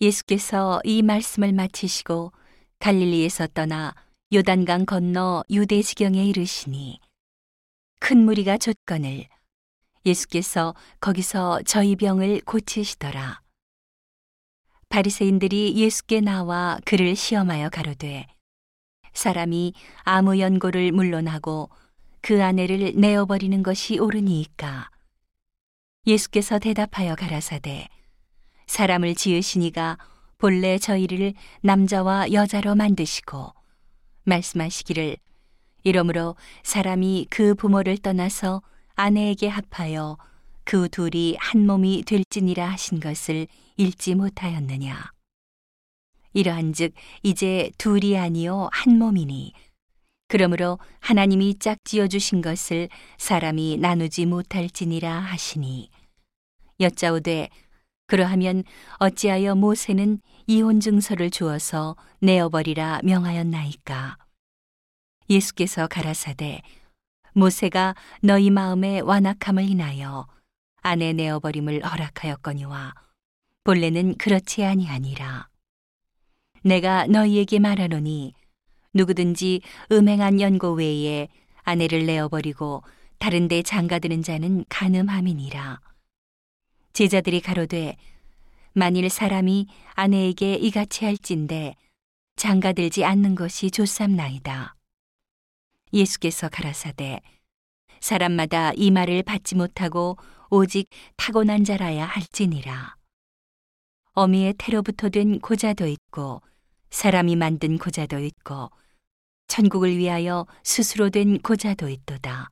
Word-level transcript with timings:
예수께서 0.00 0.80
이 0.84 1.02
말씀을 1.02 1.52
마치시고 1.52 2.32
갈릴리에서 2.78 3.48
떠나 3.48 3.94
요단강 4.32 4.84
건너 4.84 5.42
유대 5.50 5.80
지경에 5.80 6.24
이르시니 6.24 7.00
큰 8.00 8.24
무리가 8.24 8.58
좇거늘 8.58 9.26
예수께서 10.04 10.74
거기서 11.00 11.62
저희 11.64 11.96
병을 11.96 12.42
고치시더라. 12.42 13.40
바리새인들이 14.88 15.74
예수께 15.76 16.20
나와 16.20 16.78
그를 16.84 17.16
시험하여 17.16 17.70
가로되 17.70 18.26
사람이 19.14 19.72
아무 20.04 20.38
연고를 20.38 20.92
물론하고 20.92 21.70
그 22.20 22.44
아내를 22.44 22.92
내어 22.96 23.24
버리는 23.24 23.62
것이 23.62 23.98
옳으니이까 23.98 24.90
예수께서 26.06 26.58
대답하여 26.58 27.14
가라사대 27.16 27.88
사람을 28.66 29.14
지으시니가 29.14 29.98
본래 30.38 30.78
저희를 30.78 31.34
남자와 31.62 32.32
여자로 32.32 32.74
만드시고 32.74 33.52
말씀하시기를 34.24 35.16
이러므로 35.82 36.36
사람이 36.62 37.28
그 37.30 37.54
부모를 37.54 37.98
떠나서 37.98 38.62
아내에게 38.96 39.48
합하여 39.48 40.18
그 40.64 40.88
둘이 40.88 41.36
한 41.38 41.64
몸이 41.64 42.02
될지니라 42.04 42.68
하신 42.70 42.98
것을 42.98 43.46
읽지 43.76 44.16
못하였느냐. 44.16 45.12
이러한즉 46.32 46.92
이제 47.22 47.70
둘이 47.78 48.18
아니요 48.18 48.68
한 48.72 48.98
몸이니 48.98 49.52
그러므로 50.28 50.80
하나님이 50.98 51.58
짝지어 51.60 52.08
주신 52.08 52.42
것을 52.42 52.88
사람이 53.16 53.76
나누지 53.76 54.26
못할지니라 54.26 55.20
하시니. 55.20 55.88
여짜오되 56.80 57.48
그러하면 58.06 58.64
어찌하여 58.98 59.54
모세는 59.54 60.20
이혼 60.46 60.80
증서를 60.80 61.30
주어서 61.30 61.96
내어버리라 62.20 63.00
명하였나이까 63.02 64.16
예수께서 65.28 65.88
가라사대 65.88 66.62
모세가 67.32 67.94
너희 68.22 68.50
마음의 68.50 69.02
완악함을 69.02 69.68
인하여 69.68 70.26
아내 70.82 71.12
내어버림을 71.12 71.84
허락하였거니와 71.84 72.94
본래는 73.64 74.16
그렇지 74.18 74.64
아니하니라 74.64 75.48
내가 76.62 77.06
너희에게 77.06 77.58
말하노니 77.58 78.34
누구든지 78.94 79.60
음행한 79.92 80.40
연고 80.40 80.72
외에 80.72 81.28
아내를 81.62 82.06
내어버리고 82.06 82.82
다른 83.18 83.48
데 83.48 83.62
장가드는 83.62 84.22
자는 84.22 84.64
간음함이니라. 84.68 85.80
제자들이 86.96 87.42
가로되 87.42 87.94
만일 88.72 89.10
사람이 89.10 89.66
아내에게 89.92 90.54
이같이 90.54 91.04
할진대 91.04 91.74
장가들지 92.36 93.04
않는 93.04 93.34
것이 93.34 93.70
좋삼나이다. 93.70 94.74
예수께서 95.92 96.48
가라사대 96.48 97.20
사람마다 98.00 98.72
이 98.76 98.90
말을 98.90 99.24
받지 99.24 99.56
못하고 99.56 100.16
오직 100.48 100.88
타고난 101.18 101.64
자라야 101.64 102.06
할지니라. 102.06 102.96
어미의 104.14 104.54
태로부터 104.56 105.10
된 105.10 105.38
고자도 105.40 105.86
있고 105.86 106.40
사람이 106.88 107.36
만든 107.36 107.76
고자도 107.76 108.20
있고 108.20 108.70
천국을 109.48 109.98
위하여 109.98 110.46
스스로 110.64 111.10
된 111.10 111.40
고자도 111.40 111.90
있도다. 111.90 112.48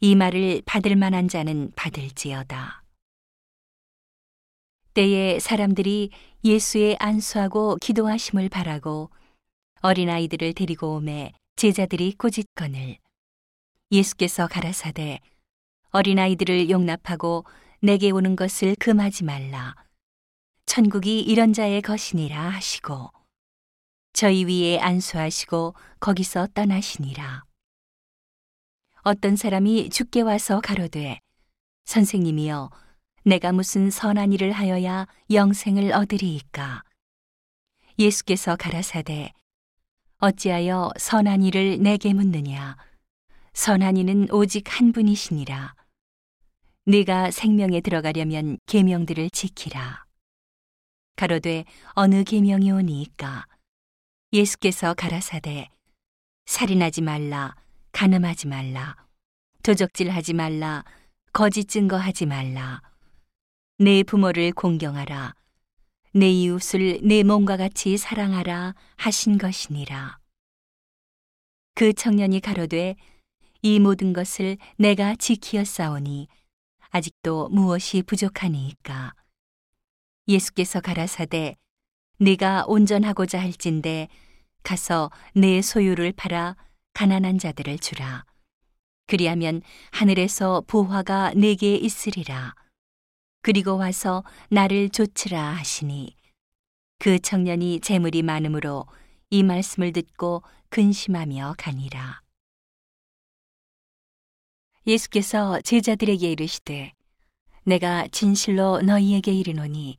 이 0.00 0.14
말을 0.14 0.62
받을 0.64 0.96
만한 0.96 1.28
자는 1.28 1.70
받을지어다. 1.76 2.81
때에 4.94 5.38
사람들이 5.38 6.10
예수의 6.44 6.96
안수하고 6.98 7.76
기도하심을 7.80 8.48
바라고 8.48 9.10
어린아이들을 9.80 10.52
데리고 10.54 10.96
오매 10.96 11.32
제자들이 11.56 12.14
꼬짓거늘 12.18 12.98
예수께서 13.90 14.46
가라사대 14.46 15.20
어린아이들을 15.90 16.70
용납하고 16.70 17.44
내게 17.80 18.10
오는 18.10 18.36
것을 18.36 18.74
금하지 18.78 19.24
말라. 19.24 19.74
천국이 20.66 21.20
이런 21.20 21.52
자의 21.52 21.82
것이니라 21.82 22.50
하시고 22.50 23.10
저희 24.12 24.44
위에 24.44 24.78
안수하시고 24.78 25.74
거기서 26.00 26.48
떠나시니라. 26.54 27.44
어떤 29.02 29.36
사람이 29.36 29.90
죽게 29.90 30.20
와서 30.20 30.60
가로되 30.60 31.18
선생님이여 31.86 32.70
내가 33.24 33.52
무슨 33.52 33.90
선한 33.90 34.32
일을 34.32 34.50
하여야 34.52 35.06
영생을 35.30 35.92
얻으리이까? 35.92 36.82
예수께서 37.98 38.56
가라사대 38.56 39.32
어찌하여 40.18 40.90
선한 40.98 41.42
일을 41.42 41.78
내게 41.80 42.14
묻느냐? 42.14 42.76
선한 43.52 43.96
이는 43.96 44.28
오직 44.32 44.64
한 44.76 44.92
분이시니라. 44.92 45.74
네가 46.86 47.30
생명에 47.30 47.80
들어가려면 47.80 48.58
계명들을 48.66 49.30
지키라. 49.30 50.04
가로되 51.14 51.64
어느 51.90 52.24
계명이 52.24 52.72
오니이까? 52.72 53.46
예수께서 54.32 54.94
가라사대 54.94 55.68
살인하지 56.46 57.02
말라 57.02 57.54
간음하지 57.92 58.48
말라 58.48 58.96
도적질하지 59.62 60.32
말라 60.32 60.84
거짓 61.32 61.68
증거하지 61.68 62.26
말라 62.26 62.80
내 63.82 64.04
부모를 64.04 64.52
공경하라 64.52 65.34
내 66.14 66.30
이웃을 66.30 67.00
내 67.02 67.24
몸과 67.24 67.56
같이 67.56 67.96
사랑하라 67.96 68.76
하신 68.94 69.38
것이니라 69.38 70.18
그 71.74 71.92
청년이 71.92 72.38
가로되 72.38 72.94
이 73.60 73.80
모든 73.80 74.12
것을 74.12 74.56
내가 74.78 75.16
지키었사오니 75.16 76.28
아직도 76.90 77.48
무엇이 77.48 78.02
부족하니이까 78.02 79.14
예수께서 80.28 80.80
가라사대 80.80 81.56
네가 82.18 82.66
온전하고자 82.68 83.40
할진대 83.40 84.06
가서 84.62 85.10
내 85.34 85.60
소유를 85.60 86.12
팔아 86.12 86.54
가난한 86.94 87.38
자들을 87.38 87.80
주라. 87.80 88.24
그리하면 89.08 89.60
하늘에서 89.90 90.62
보화가 90.68 91.32
내게 91.34 91.74
있으리라. 91.74 92.54
그리고 93.42 93.76
와서 93.76 94.22
나를 94.50 94.88
좇으라 94.88 95.56
하시니 95.56 96.16
그 96.98 97.18
청년이 97.18 97.80
재물이 97.80 98.22
많으므로 98.22 98.86
이 99.30 99.42
말씀을 99.42 99.92
듣고 99.92 100.42
근심하며 100.68 101.56
가니라. 101.58 102.22
예수께서 104.86 105.60
제자들에게 105.60 106.30
이르시되 106.30 106.92
내가 107.64 108.06
진실로 108.08 108.80
너희에게 108.80 109.32
이르노니 109.32 109.96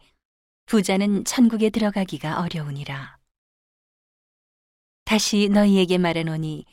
부자는 0.65 1.25
천국에 1.25 1.69
들어가기가 1.69 2.41
어려우니라. 2.41 3.17
다시 5.03 5.49
너희에게 5.49 5.97
말하노니 5.97 6.65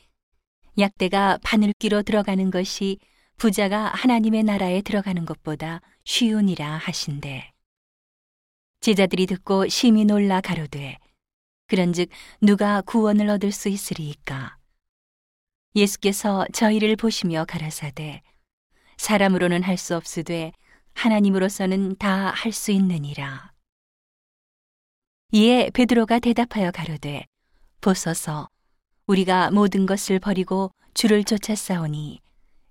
약대가 0.79 1.37
바늘귀로 1.43 2.03
들어가는 2.03 2.49
것이 2.49 2.97
부자가 3.35 3.87
하나님의 3.87 4.43
나라에 4.43 4.81
들어가는 4.81 5.25
것보다 5.25 5.81
쉬우니라 6.03 6.77
하신대. 6.77 7.51
제자들이 8.81 9.27
듣고 9.27 9.67
심히 9.67 10.05
놀라 10.05 10.41
가로되 10.41 10.97
그런즉 11.67 12.09
누가 12.41 12.81
구원을 12.81 13.29
얻을 13.29 13.51
수 13.51 13.69
있으리이까 13.69 14.57
예수께서 15.75 16.45
저희를 16.51 16.95
보시며 16.95 17.45
가라사대 17.47 18.21
사람으로는 18.97 19.63
할 19.63 19.77
수 19.77 19.95
없으되 19.95 20.51
하나님으로서는 20.95 21.95
다 21.97 22.31
할 22.35 22.51
수 22.51 22.71
있느니라. 22.71 23.53
이에 25.31 25.69
베드로가 25.73 26.19
대답하여 26.19 26.71
가로되 26.71 27.25
보소서 27.79 28.49
우리가 29.07 29.51
모든 29.51 29.85
것을 29.85 30.19
버리고 30.19 30.71
주를 30.93 31.23
쫓아싸오니 31.23 32.19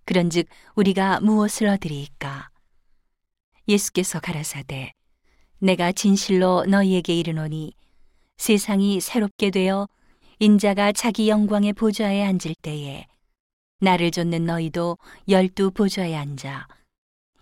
그런즉 0.04 0.46
우리가 0.74 1.20
무엇을 1.20 1.68
얻으리이까 1.68 2.49
예수께서 3.70 4.20
가라사대 4.20 4.92
내가 5.58 5.92
진실로 5.92 6.64
너희에게 6.66 7.18
이르노니 7.18 7.72
세상이 8.36 9.00
새롭게 9.00 9.50
되어 9.50 9.88
인자가 10.38 10.92
자기 10.92 11.28
영광의 11.28 11.72
보좌에 11.74 12.22
앉을 12.24 12.54
때에 12.62 13.06
나를 13.80 14.10
쫓는 14.10 14.44
너희도 14.44 14.98
열두 15.28 15.70
보좌에 15.72 16.14
앉아 16.14 16.66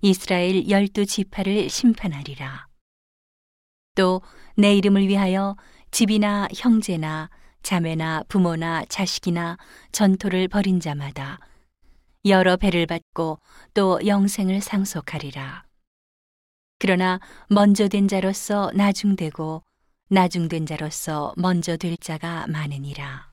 이스라엘 0.03 0.69
열두 0.69 1.07
지파를 1.07 1.69
심판하리라. 1.69 2.69
또 3.95 4.23
내 4.61 4.75
이름을 4.75 5.07
위하여 5.07 5.57
집이나 5.93 6.49
형제나 6.53 7.31
자매나 7.63 8.25
부모나 8.27 8.85
자식이나 8.87 9.57
전토를 9.93 10.49
벌인 10.49 10.81
자마다 10.81 11.39
여러 12.25 12.57
배를 12.57 12.87
받고 12.87 13.39
또 13.73 14.01
영생을 14.05 14.61
상속하리라. 14.61 15.68
그러나 16.79 17.21
먼저 17.49 17.89
된 17.89 18.09
자로서 18.09 18.71
나중되고 18.75 19.63
나중된 20.11 20.67
자로서 20.67 21.35
먼저 21.37 21.77
될 21.77 21.97
자가 21.97 22.47
많으니라. 22.49 23.28